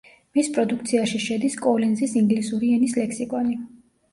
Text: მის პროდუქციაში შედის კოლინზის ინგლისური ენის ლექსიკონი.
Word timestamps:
მის 0.37 0.47
პროდუქციაში 0.53 1.21
შედის 1.25 1.57
კოლინზის 1.65 2.17
ინგლისური 2.23 2.73
ენის 2.79 2.99
ლექსიკონი. 3.03 3.63